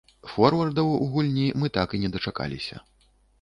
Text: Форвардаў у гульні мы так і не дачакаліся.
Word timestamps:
Форвардаў 0.35 0.87
у 0.93 1.05
гульні 1.15 1.45
мы 1.65 1.69
так 1.77 1.87
і 1.99 2.01
не 2.05 2.09
дачакаліся. 2.17 2.81